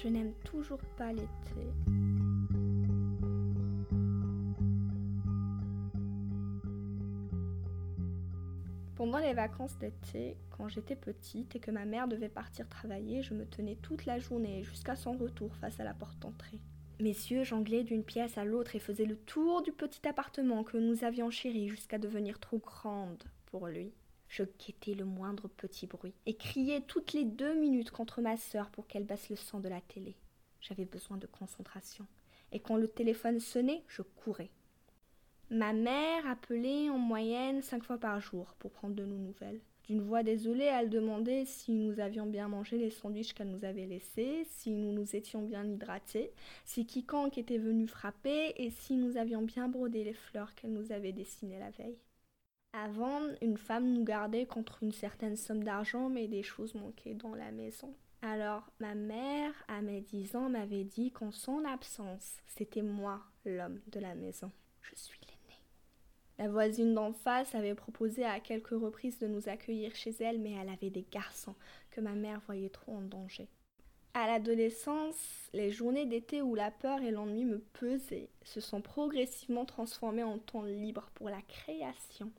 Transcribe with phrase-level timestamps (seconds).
[0.00, 1.28] Je n'aime toujours pas l'été.
[8.94, 13.34] Pendant les vacances d'été, quand j'étais petite et que ma mère devait partir travailler, je
[13.34, 16.60] me tenais toute la journée jusqu'à son retour face à la porte d'entrée.
[17.00, 21.02] Messieurs jonglaient d'une pièce à l'autre et faisaient le tour du petit appartement que nous
[21.02, 23.92] avions chéri jusqu'à devenir trop grande pour lui.
[24.28, 28.70] Je guettais le moindre petit bruit et criais toutes les deux minutes contre ma sœur
[28.70, 30.16] pour qu'elle baisse le son de la télé.
[30.60, 32.06] J'avais besoin de concentration.
[32.52, 34.50] Et quand le téléphone sonnait, je courais.
[35.50, 39.60] Ma mère appelait en moyenne cinq fois par jour pour prendre de nos nouvelles.
[39.84, 43.86] D'une voix désolée, elle demandait si nous avions bien mangé les sandwichs qu'elle nous avait
[43.86, 46.30] laissés, si nous nous étions bien hydratés,
[46.66, 50.92] si quiconque était venu frapper et si nous avions bien brodé les fleurs qu'elle nous
[50.92, 51.96] avait dessinées la veille.
[52.84, 57.34] Avant, une femme nous gardait contre une certaine somme d'argent, mais des choses manquaient dans
[57.34, 57.92] la maison.
[58.22, 63.80] Alors, ma mère, à mes dix ans, m'avait dit qu'en son absence, c'était moi l'homme
[63.88, 64.52] de la maison.
[64.80, 65.58] Je suis l'aîné.
[66.38, 70.52] La voisine d'en face avait proposé à quelques reprises de nous accueillir chez elle, mais
[70.52, 71.56] elle avait des garçons
[71.90, 73.48] que ma mère voyait trop en danger.
[74.14, 79.64] À l'adolescence, les journées d'été où la peur et l'ennui me pesaient se sont progressivement
[79.64, 82.30] transformées en temps libre pour la création.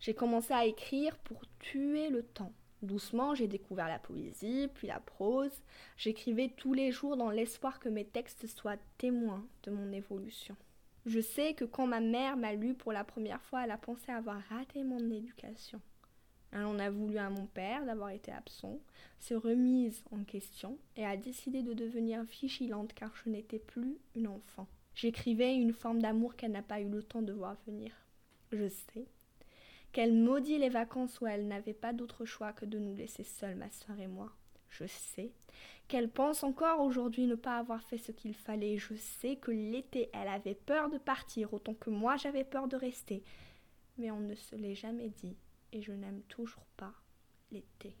[0.00, 2.52] J'ai commencé à écrire pour tuer le temps.
[2.82, 5.62] Doucement, j'ai découvert la poésie, puis la prose.
[5.98, 10.56] J'écrivais tous les jours dans l'espoir que mes textes soient témoins de mon évolution.
[11.04, 14.10] Je sais que quand ma mère m'a lu pour la première fois, elle a pensé
[14.10, 15.80] avoir raté mon éducation.
[16.52, 18.80] Elle en a voulu à mon père d'avoir été absent,
[19.18, 24.26] s'est remise en question et a décidé de devenir vigilante car je n'étais plus une
[24.26, 24.66] enfant.
[24.94, 27.92] J'écrivais une forme d'amour qu'elle n'a pas eu le temps de voir venir.
[28.50, 29.06] Je sais
[29.92, 33.56] qu'elle maudit les vacances où elle n'avait pas d'autre choix que de nous laisser seuls,
[33.56, 34.30] ma soeur et moi.
[34.68, 35.32] Je sais
[35.88, 38.78] qu'elle pense encore aujourd'hui ne pas avoir fait ce qu'il fallait.
[38.78, 42.76] Je sais que l'été, elle avait peur de partir autant que moi j'avais peur de
[42.76, 43.24] rester.
[43.98, 45.36] Mais on ne se l'est jamais dit
[45.72, 46.94] et je n'aime toujours pas
[47.50, 47.96] l'été.